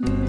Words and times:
Mm-hmm. 0.00 0.27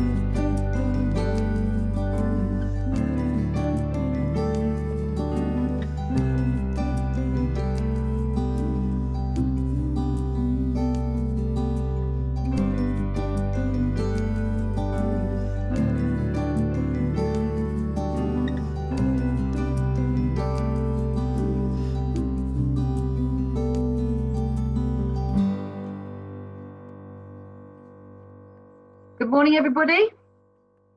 Good 29.30 29.36
morning, 29.36 29.58
everybody. 29.58 30.10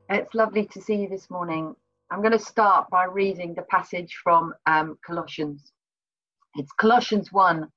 It's 0.08 0.34
lovely 0.34 0.64
to 0.64 0.80
see 0.80 0.94
you 0.94 1.06
this 1.10 1.28
morning. 1.28 1.76
I'm 2.10 2.22
going 2.22 2.32
to 2.32 2.38
start 2.38 2.88
by 2.88 3.04
reading 3.04 3.52
the 3.52 3.60
passage 3.60 4.18
from 4.24 4.54
um, 4.64 4.96
Colossians. 5.06 5.70
It's 6.56 6.72
Colossians 6.80 7.30
1, 7.30 7.68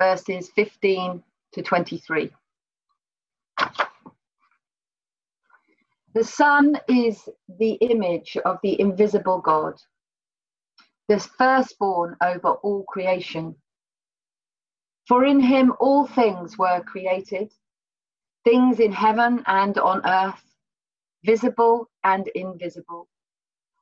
verses 0.00 0.52
15 0.54 1.24
to 1.54 1.62
23. 1.62 2.30
The 6.14 6.22
Son 6.22 6.78
is 6.86 7.28
the 7.58 7.72
image 7.72 8.36
of 8.44 8.58
the 8.62 8.80
invisible 8.80 9.40
God, 9.40 9.74
the 11.08 11.18
firstborn 11.18 12.16
over 12.22 12.50
all 12.50 12.84
creation. 12.84 13.56
For 15.08 15.24
in 15.24 15.40
him 15.40 15.72
all 15.80 16.06
things 16.06 16.56
were 16.56 16.80
created 16.84 17.50
things 18.44 18.78
in 18.78 18.92
heaven 18.92 19.42
and 19.46 19.78
on 19.78 20.02
earth, 20.06 20.42
visible 21.24 21.88
and 22.04 22.28
invisible, 22.34 23.08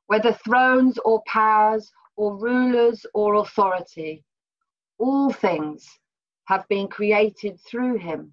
whether 0.07 0.33
thrones 0.33 0.97
or 1.05 1.21
powers 1.27 1.91
or 2.15 2.37
rulers 2.37 3.05
or 3.13 3.35
authority, 3.35 4.23
all 4.97 5.31
things 5.31 5.99
have 6.45 6.67
been 6.69 6.87
created 6.87 7.59
through 7.59 7.97
him 7.97 8.31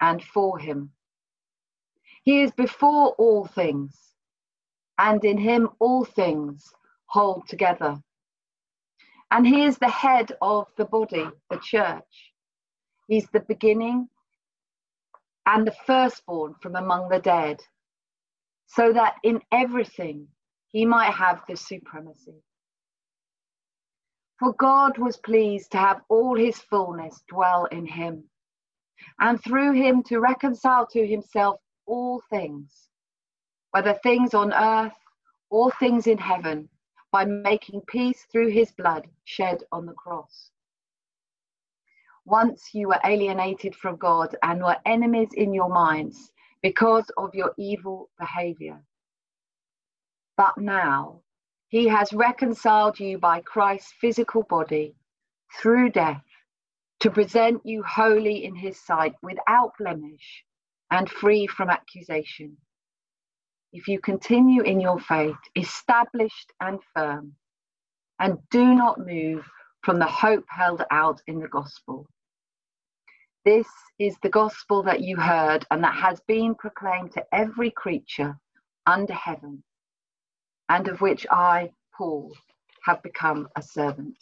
and 0.00 0.22
for 0.22 0.58
him. 0.58 0.90
He 2.22 2.42
is 2.42 2.52
before 2.52 3.14
all 3.18 3.46
things, 3.46 3.96
and 4.98 5.24
in 5.24 5.38
him 5.38 5.70
all 5.80 6.04
things 6.04 6.72
hold 7.06 7.48
together. 7.48 8.00
And 9.30 9.46
he 9.46 9.64
is 9.64 9.78
the 9.78 9.88
head 9.88 10.32
of 10.40 10.66
the 10.76 10.84
body, 10.84 11.26
the 11.50 11.58
church. 11.58 12.32
He's 13.08 13.28
the 13.30 13.40
beginning 13.40 14.08
and 15.48 15.66
the 15.66 15.74
firstborn 15.86 16.54
from 16.60 16.76
among 16.76 17.08
the 17.08 17.18
dead, 17.18 17.58
so 18.66 18.92
that 18.92 19.14
in 19.24 19.40
everything 19.50 20.28
he 20.68 20.84
might 20.84 21.10
have 21.10 21.42
the 21.48 21.56
supremacy. 21.56 22.42
For 24.38 24.52
God 24.52 24.98
was 24.98 25.16
pleased 25.16 25.72
to 25.72 25.78
have 25.78 26.02
all 26.10 26.36
his 26.36 26.58
fullness 26.58 27.22
dwell 27.30 27.64
in 27.64 27.86
him, 27.86 28.24
and 29.18 29.42
through 29.42 29.72
him 29.72 30.02
to 30.04 30.20
reconcile 30.20 30.86
to 30.88 31.06
himself 31.06 31.58
all 31.86 32.20
things, 32.28 32.90
whether 33.70 33.94
things 33.94 34.34
on 34.34 34.52
earth 34.52 34.98
or 35.48 35.72
things 35.80 36.06
in 36.06 36.18
heaven, 36.18 36.68
by 37.10 37.24
making 37.24 37.80
peace 37.88 38.26
through 38.30 38.48
his 38.48 38.70
blood 38.72 39.08
shed 39.24 39.64
on 39.72 39.86
the 39.86 39.94
cross. 39.94 40.50
Once 42.28 42.74
you 42.74 42.88
were 42.88 43.00
alienated 43.06 43.74
from 43.74 43.96
God 43.96 44.36
and 44.42 44.62
were 44.62 44.76
enemies 44.84 45.30
in 45.32 45.54
your 45.54 45.70
minds 45.70 46.30
because 46.62 47.10
of 47.16 47.34
your 47.34 47.54
evil 47.56 48.10
behavior. 48.18 48.78
But 50.36 50.58
now 50.58 51.22
he 51.68 51.88
has 51.88 52.12
reconciled 52.12 53.00
you 53.00 53.16
by 53.16 53.40
Christ's 53.40 53.94
physical 53.98 54.42
body 54.42 54.94
through 55.58 55.88
death 55.88 56.22
to 57.00 57.10
present 57.10 57.64
you 57.64 57.82
holy 57.82 58.44
in 58.44 58.54
his 58.54 58.78
sight 58.78 59.14
without 59.22 59.72
blemish 59.78 60.44
and 60.90 61.08
free 61.08 61.46
from 61.46 61.70
accusation. 61.70 62.58
If 63.72 63.88
you 63.88 64.00
continue 64.00 64.62
in 64.62 64.80
your 64.80 65.00
faith, 65.00 65.36
established 65.56 66.52
and 66.60 66.78
firm, 66.94 67.36
and 68.18 68.36
do 68.50 68.74
not 68.74 68.98
move 68.98 69.48
from 69.82 69.98
the 69.98 70.06
hope 70.06 70.44
held 70.50 70.82
out 70.90 71.22
in 71.26 71.40
the 71.40 71.48
gospel. 71.48 72.06
This 73.48 73.72
is 73.98 74.14
the 74.22 74.28
gospel 74.28 74.82
that 74.82 75.00
you 75.00 75.16
heard 75.16 75.64
and 75.70 75.82
that 75.82 75.94
has 75.94 76.20
been 76.28 76.54
proclaimed 76.54 77.12
to 77.12 77.24
every 77.32 77.70
creature 77.70 78.38
under 78.84 79.14
heaven, 79.14 79.64
and 80.68 80.86
of 80.86 81.00
which 81.00 81.26
I, 81.30 81.70
Paul, 81.96 82.30
have 82.84 83.02
become 83.02 83.48
a 83.56 83.62
servant. 83.62 84.18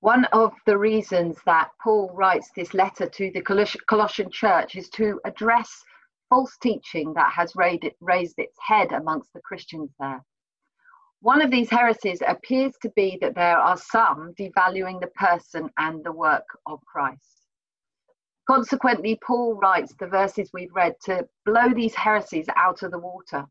One 0.00 0.26
of 0.26 0.52
the 0.66 0.76
reasons 0.76 1.38
that 1.46 1.70
Paul 1.82 2.10
writes 2.12 2.50
this 2.54 2.74
letter 2.74 3.08
to 3.08 3.30
the 3.30 3.40
Colossian 3.88 4.30
church 4.30 4.76
is 4.76 4.90
to 4.90 5.18
address 5.24 5.82
false 6.28 6.58
teaching 6.58 7.14
that 7.14 7.32
has 7.32 7.54
raised 7.56 8.38
its 8.38 8.58
head 8.60 8.92
amongst 8.92 9.32
the 9.32 9.40
Christians 9.40 9.88
there. 9.98 10.22
One 11.20 11.42
of 11.42 11.50
these 11.50 11.68
heresies 11.68 12.22
appears 12.26 12.74
to 12.82 12.90
be 12.90 13.18
that 13.20 13.34
there 13.34 13.58
are 13.58 13.76
some 13.76 14.34
devaluing 14.34 15.00
the 15.00 15.08
person 15.08 15.68
and 15.76 16.04
the 16.04 16.12
work 16.12 16.46
of 16.64 16.80
Christ. 16.84 17.48
Consequently, 18.46 19.18
Paul 19.26 19.56
writes 19.56 19.94
the 19.94 20.06
verses 20.06 20.50
we've 20.52 20.74
read 20.74 20.94
to 21.04 21.28
blow 21.44 21.74
these 21.74 21.94
heresies 21.94 22.46
out 22.54 22.82
of 22.84 22.92
the 22.92 22.98
water 22.98 23.46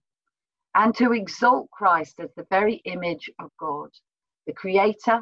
and 0.75 0.95
to 0.95 1.11
exalt 1.11 1.69
Christ 1.71 2.19
as 2.19 2.29
the 2.35 2.47
very 2.49 2.75
image 2.85 3.29
of 3.39 3.51
God, 3.59 3.89
the 4.45 4.53
Creator, 4.53 5.21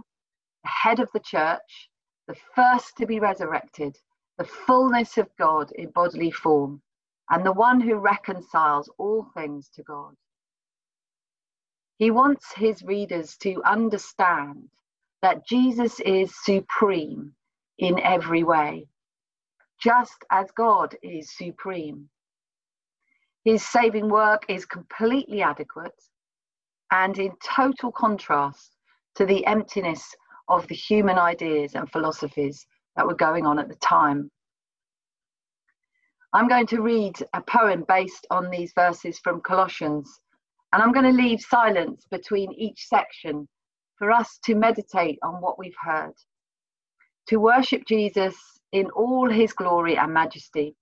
the 0.64 0.70
head 0.70 1.00
of 1.00 1.10
the 1.14 1.20
church, 1.22 1.90
the 2.28 2.36
first 2.56 2.96
to 2.98 3.08
be 3.08 3.20
resurrected, 3.20 3.98
the 4.38 4.46
fullness 4.46 5.18
of 5.18 5.36
God 5.38 5.72
in 5.72 5.90
bodily 5.92 6.32
form, 6.32 6.82
and 7.32 7.44
the 7.44 7.54
one 7.54 7.82
who 7.82 7.96
reconciles 7.96 8.90
all 9.00 9.26
things 9.34 9.68
to 9.70 9.84
God. 9.84 10.16
He 11.98 12.12
wants 12.12 12.54
his 12.54 12.84
readers 12.84 13.38
to 13.38 13.64
understand 13.64 14.70
that 15.22 15.46
Jesus 15.48 16.00
is 16.02 16.36
supreme 16.44 17.34
in 17.78 18.00
every 18.00 18.44
way, 18.44 18.88
just 19.82 20.24
as 20.30 20.52
God 20.52 20.96
is 21.02 21.36
supreme. 21.36 22.10
His 23.46 23.66
saving 23.66 24.10
work 24.10 24.46
is 24.50 24.66
completely 24.66 25.42
adequate 25.42 26.00
and 26.92 27.18
in 27.18 27.32
total 27.44 27.92
contrast 27.92 28.76
to 29.16 29.26
the 29.26 29.46
emptiness 29.46 30.16
of 30.48 30.68
the 30.68 30.76
human 30.76 31.18
ideas 31.18 31.76
and 31.76 31.90
philosophies 31.92 32.68
that 32.96 33.08
were 33.08 33.16
going 33.16 33.46
on 33.46 33.58
at 33.58 33.70
the 33.70 33.76
time. 33.76 34.30
I'm 36.34 36.48
going 36.48 36.68
to 36.68 36.82
read 36.82 37.16
a 37.34 37.42
poem 37.42 37.86
based 37.88 38.28
on 38.30 38.50
these 38.50 38.74
verses 38.74 39.20
from 39.20 39.42
Colossians 39.42 40.20
and 40.74 40.82
I'm 40.82 40.92
going 40.92 41.06
to 41.06 41.24
leave 41.24 41.42
silence 41.42 42.06
between 42.10 42.52
each 42.54 42.88
section 42.88 43.48
for 43.98 44.12
us 44.12 44.40
to 44.46 44.56
meditate 44.56 45.20
on 45.24 45.42
what 45.42 45.58
we've 45.58 45.76
heard, 45.82 46.14
to 47.28 47.38
worship 47.38 47.86
Jesus 47.88 48.36
in 48.72 48.90
all 48.92 49.30
his 49.30 49.54
glory 49.54 49.98
and 49.98 50.14
majesty, 50.14 50.76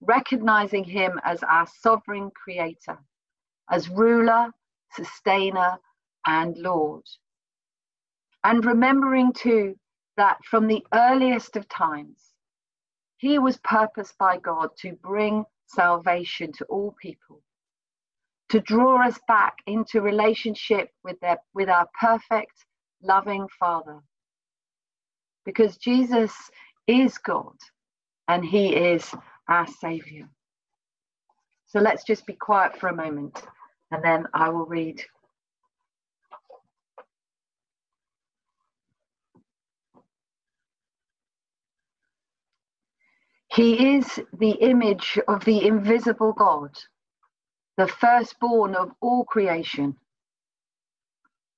recognizing 0.00 0.84
him 0.84 1.20
as 1.24 1.42
our 1.42 1.66
sovereign 1.80 2.30
creator, 2.30 2.98
as 3.70 3.88
ruler, 3.88 4.50
sustainer, 4.92 5.78
and 6.26 6.56
Lord. 6.56 7.04
And 8.44 8.64
remembering 8.64 9.32
too 9.32 9.76
that 10.16 10.38
from 10.44 10.68
the 10.68 10.86
earliest 10.94 11.56
of 11.56 11.68
times, 11.68 12.32
he 13.16 13.38
was 13.38 13.56
purposed 13.58 14.16
by 14.18 14.38
God 14.38 14.70
to 14.78 14.92
bring 15.02 15.44
salvation 15.66 16.52
to 16.52 16.64
all 16.66 16.94
people 17.02 17.42
to 18.50 18.60
draw 18.60 19.04
us 19.06 19.18
back 19.26 19.56
into 19.66 20.00
relationship 20.00 20.90
with, 21.02 21.18
their, 21.20 21.38
with 21.54 21.68
our 21.68 21.88
perfect, 22.00 22.52
loving 23.02 23.46
Father. 23.58 24.00
Because 25.44 25.76
Jesus 25.76 26.32
is 26.86 27.18
God 27.18 27.56
and 28.28 28.44
He 28.44 28.74
is 28.74 29.12
our 29.48 29.66
Savior. 29.66 30.28
So 31.66 31.80
let's 31.80 32.04
just 32.04 32.26
be 32.26 32.34
quiet 32.34 32.78
for 32.78 32.88
a 32.88 32.94
moment 32.94 33.42
and 33.90 34.02
then 34.02 34.26
I 34.32 34.48
will 34.50 34.66
read. 34.66 35.02
He 43.52 43.96
is 43.96 44.20
the 44.38 44.50
image 44.50 45.18
of 45.28 45.44
the 45.44 45.66
invisible 45.66 46.32
God 46.32 46.76
the 47.76 47.88
firstborn 47.88 48.74
of 48.74 48.92
all 49.00 49.24
creation. 49.24 49.96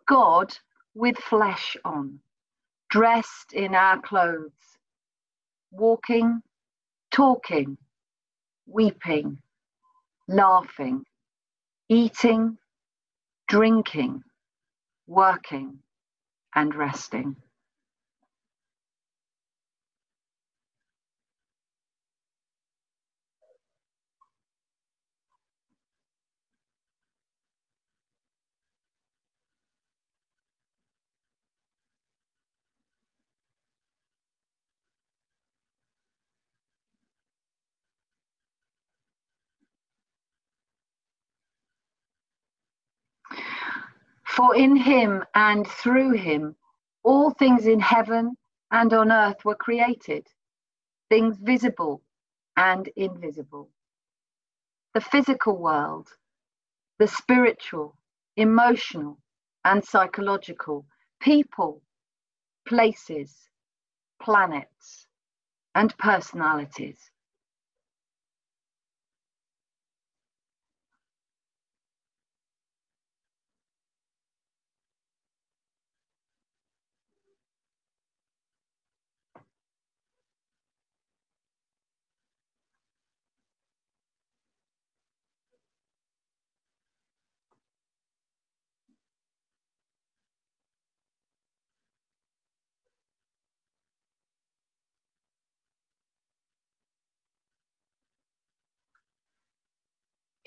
God 0.09 0.57
with 0.95 1.17
flesh 1.19 1.77
on, 1.85 2.21
dressed 2.91 3.53
in 3.55 3.75
our 3.75 4.01
clothes, 4.01 4.53
walking, 5.73 6.43
talking, 7.13 7.79
weeping, 8.67 9.39
laughing, 10.29 11.05
eating, 11.89 12.59
drinking, 13.49 14.23
working, 15.07 15.79
and 16.55 16.75
resting. 16.75 17.37
For 44.39 44.55
in 44.55 44.77
him 44.77 45.25
and 45.35 45.67
through 45.67 46.13
him 46.13 46.55
all 47.03 47.33
things 47.33 47.67
in 47.67 47.81
heaven 47.81 48.39
and 48.71 48.95
on 48.95 49.11
earth 49.11 49.45
were 49.45 49.57
created, 49.57 50.29
things 51.09 51.39
visible 51.39 52.05
and 52.57 52.89
invisible. 52.95 53.69
The 54.95 55.01
physical 55.01 55.59
world, 55.59 56.09
the 57.01 57.09
spiritual, 57.09 57.99
emotional, 58.37 59.19
and 59.65 59.85
psychological, 59.85 60.87
people, 61.21 61.83
places, 62.69 63.51
planets, 64.23 65.09
and 65.75 65.99
personalities. 65.99 67.11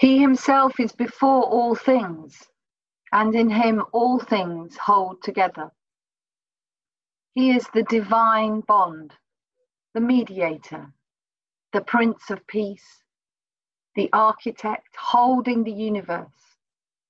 He 0.01 0.18
himself 0.19 0.80
is 0.80 0.94
before 0.94 1.44
all 1.44 1.75
things, 1.75 2.50
and 3.12 3.36
in 3.36 3.51
him 3.51 3.83
all 3.92 4.18
things 4.18 4.75
hold 4.75 5.21
together. 5.21 5.69
He 7.36 7.51
is 7.51 7.68
the 7.75 7.83
divine 7.83 8.62
bond, 8.62 9.13
the 9.94 10.01
mediator, 10.01 10.92
the 11.71 11.81
Prince 11.81 12.31
of 12.31 12.48
Peace, 12.48 13.03
the 13.94 14.09
architect 14.12 14.95
holding 14.98 15.63
the 15.63 15.71
universe, 15.71 16.57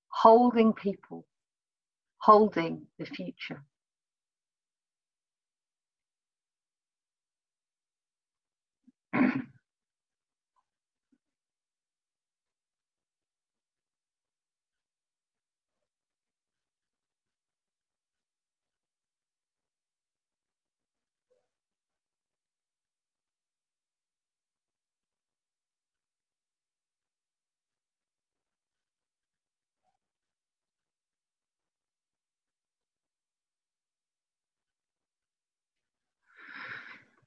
holding 0.08 0.74
people, 0.74 1.24
holding 2.18 2.88
the 2.98 3.06
future. 3.06 3.64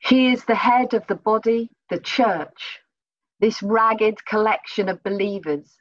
He 0.05 0.31
is 0.31 0.45
the 0.45 0.55
head 0.55 0.93
of 0.93 1.07
the 1.07 1.15
body, 1.15 1.71
the 1.89 1.99
church, 1.99 2.79
this 3.39 3.63
ragged 3.63 4.23
collection 4.25 4.87
of 4.87 5.01
believers, 5.01 5.77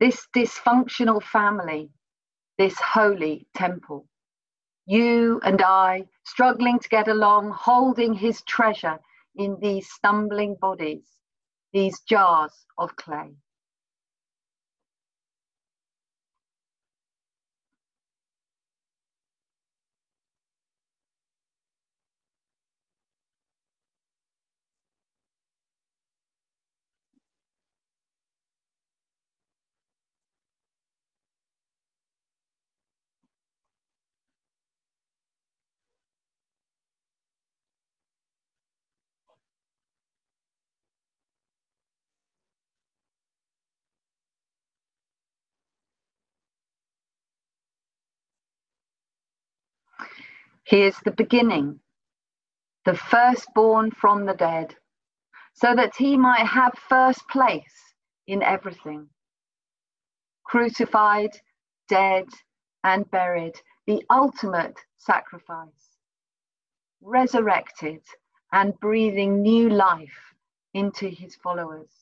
this 0.00 0.26
dysfunctional 0.34 1.22
family, 1.22 1.90
this 2.58 2.74
holy 2.80 3.46
temple. 3.54 4.08
You 4.86 5.40
and 5.44 5.62
I, 5.62 6.08
struggling 6.24 6.80
to 6.80 6.88
get 6.88 7.06
along, 7.06 7.52
holding 7.52 8.12
his 8.14 8.42
treasure 8.42 8.98
in 9.36 9.56
these 9.60 9.88
stumbling 9.88 10.56
bodies, 10.60 11.06
these 11.72 12.00
jars 12.00 12.66
of 12.76 12.96
clay. 12.96 13.36
He 50.70 50.82
is 50.82 50.96
the 51.00 51.10
beginning, 51.10 51.80
the 52.84 52.94
firstborn 52.96 53.90
from 53.90 54.24
the 54.24 54.34
dead, 54.34 54.76
so 55.52 55.74
that 55.74 55.96
he 55.96 56.16
might 56.16 56.46
have 56.46 56.74
first 56.88 57.28
place 57.28 57.94
in 58.28 58.40
everything. 58.40 59.08
Crucified, 60.44 61.32
dead, 61.88 62.26
and 62.84 63.10
buried, 63.10 63.60
the 63.88 64.04
ultimate 64.10 64.78
sacrifice. 64.96 65.96
Resurrected 67.02 68.02
and 68.52 68.78
breathing 68.78 69.42
new 69.42 69.70
life 69.70 70.34
into 70.72 71.08
his 71.08 71.34
followers. 71.34 71.99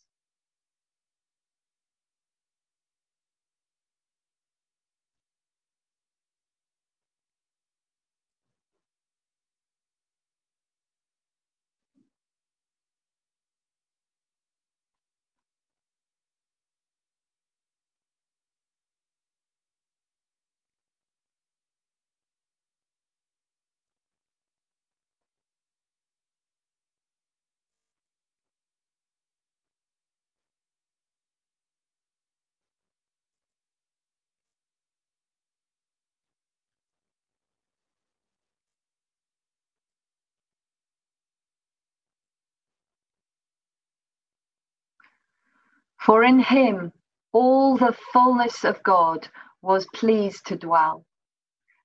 For 46.08 46.24
in 46.24 46.38
him 46.38 46.94
all 47.34 47.76
the 47.76 47.92
fullness 48.14 48.64
of 48.64 48.82
God 48.82 49.28
was 49.60 49.86
pleased 49.94 50.46
to 50.46 50.56
dwell. 50.56 51.04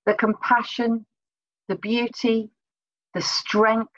The 0.05 0.13
compassion, 0.13 1.05
the 1.67 1.75
beauty, 1.75 2.49
the 3.13 3.21
strength, 3.21 3.91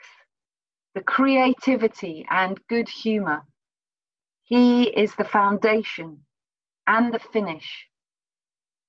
the 0.96 1.02
creativity, 1.04 2.26
and 2.28 2.60
good 2.68 2.88
humor. 2.88 3.44
He 4.42 4.88
is 4.90 5.14
the 5.14 5.24
foundation 5.24 6.26
and 6.88 7.14
the 7.14 7.20
finish, 7.20 7.88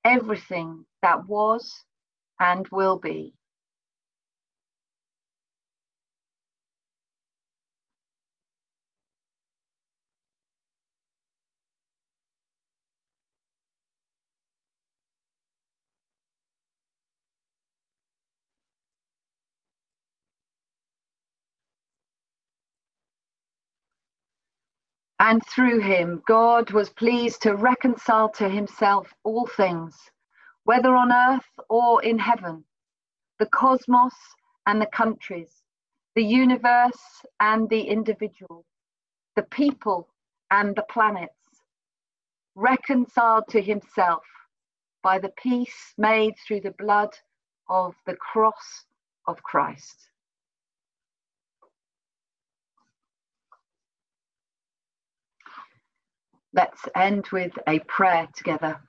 everything 0.03 0.88
that 1.03 1.27
was 1.27 1.86
and 2.39 2.67
will 2.70 2.98
be. 2.98 3.36
And 25.20 25.44
through 25.48 25.80
him, 25.80 26.22
God 26.28 26.72
was 26.72 26.90
pleased 26.92 27.42
to 27.44 27.56
reconcile 27.56 28.30
to 28.32 28.50
himself 28.50 29.14
all 29.24 29.48
things, 29.48 29.96
whether 30.64 30.96
on 30.96 31.12
earth 31.12 31.50
or 31.70 32.04
in 32.04 32.20
heaven, 32.20 32.66
the 33.40 33.48
cosmos 33.48 34.14
and 34.68 34.82
the 34.82 34.88
countries, 34.88 35.64
the 36.16 36.24
universe 36.24 37.26
and 37.40 37.70
the 37.70 37.82
individual, 37.82 38.66
the 39.36 39.44
people 39.44 40.08
and 40.52 40.76
the 40.76 40.86
planets, 40.90 41.34
reconciled 42.56 43.48
to 43.50 43.62
himself 43.62 44.24
by 45.02 45.20
the 45.20 45.30
peace 45.38 45.94
made 45.98 46.36
through 46.46 46.62
the 46.62 46.76
blood 46.78 47.18
of 47.70 47.96
the 48.06 48.16
cross 48.16 48.86
of 49.28 49.42
Christ. 49.44 50.07
Let's 56.54 56.82
end 56.96 57.27
with 57.32 57.54
a 57.68 57.80
prayer 57.80 58.27
together. 58.36 58.80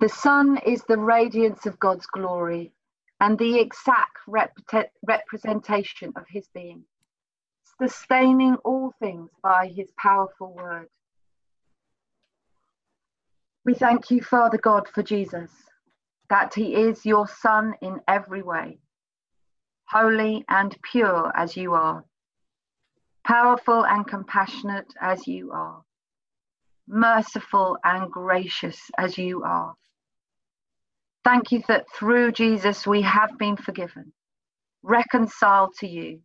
The 0.00 0.08
Son 0.08 0.58
is 0.66 0.84
the 0.84 0.98
radiance 0.98 1.64
of 1.66 1.78
God's 1.78 2.06
glory 2.06 2.72
and 3.20 3.38
the 3.38 3.58
exact 3.58 4.18
rep- 4.26 4.58
representation 5.06 6.12
of 6.16 6.24
his 6.28 6.46
being, 6.54 6.84
sustaining 7.80 8.56
all 8.56 8.92
things 9.00 9.30
by 9.42 9.68
his 9.74 9.90
powerful 9.98 10.54
word. 10.54 10.88
We 13.64 13.74
thank 13.74 14.10
you, 14.10 14.22
Father 14.22 14.58
God, 14.58 14.86
for 14.88 15.02
Jesus, 15.02 15.50
that 16.28 16.54
he 16.54 16.74
is 16.74 17.06
your 17.06 17.26
Son 17.26 17.74
in 17.80 18.00
every 18.06 18.42
way, 18.42 18.78
holy 19.86 20.44
and 20.48 20.76
pure 20.82 21.32
as 21.34 21.56
you 21.56 21.72
are 21.72 22.04
powerful 23.26 23.84
and 23.84 24.06
compassionate 24.06 24.94
as 25.00 25.26
you 25.26 25.50
are, 25.50 25.82
merciful 26.86 27.76
and 27.82 28.10
gracious 28.10 28.80
as 28.96 29.18
you 29.18 29.42
are. 29.42 29.74
Thank 31.24 31.50
you 31.50 31.62
that 31.66 31.86
through 31.92 32.32
Jesus 32.32 32.86
we 32.86 33.02
have 33.02 33.36
been 33.36 33.56
forgiven, 33.56 34.12
reconciled 34.84 35.74
to 35.80 35.88
you, 35.88 36.20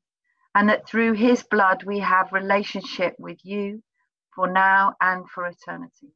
and 0.54 0.70
that 0.70 0.88
through 0.88 1.14
his 1.14 1.42
blood 1.42 1.84
we 1.84 2.00
have 2.00 2.32
relationship 2.32 3.16
with 3.18 3.40
you 3.44 3.82
for 4.36 4.48
now 4.48 4.94
and 5.02 5.28
for 5.28 5.48
eternity. 5.48 6.14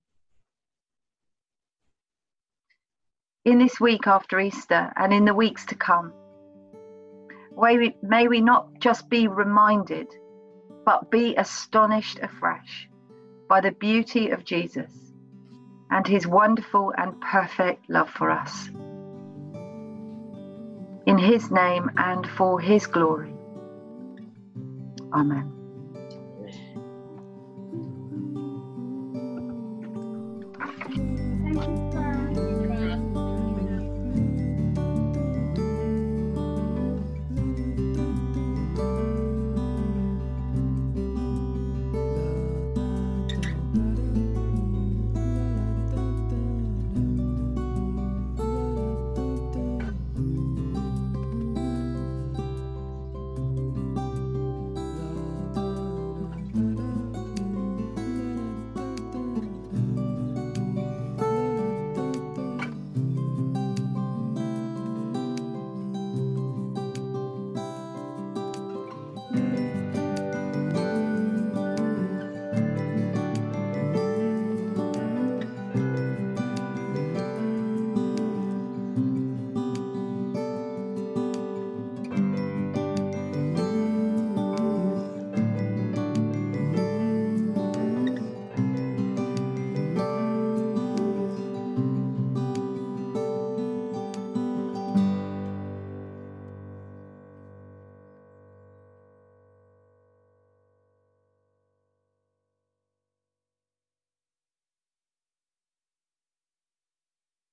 In 3.44 3.58
this 3.58 3.80
week 3.80 4.06
after 4.06 4.39
Easter 4.39 4.94
and 4.96 5.12
in 5.12 5.25
the 5.25 5.34
weeks 5.34 5.65
to 5.65 5.75
come, 5.75 6.13
may 7.58 7.77
we, 7.77 7.96
may 8.04 8.27
we 8.27 8.39
not 8.39 8.68
just 8.80 9.10
be 9.10 9.27
reminded 9.27 10.08
but 10.86 11.10
be 11.10 11.36
astonished 11.36 12.20
afresh 12.22 12.88
by 13.50 13.62
the 13.62 13.72
beauty 13.72 14.30
of 14.30 14.46
Jesus 14.46 14.92
and 15.89 16.06
his 16.08 16.27
wonderful 16.27 16.94
and 16.98 17.20
perfect 17.22 17.89
love 17.89 18.10
for 18.10 18.30
us. 18.30 18.70
In 21.06 21.18
his 21.18 21.51
name 21.51 21.92
and 21.98 22.27
for 22.27 22.60
his 22.60 22.88
glory. 22.88 23.34
Amen. 25.13 25.54